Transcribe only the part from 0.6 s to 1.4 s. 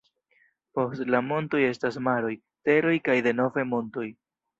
Post la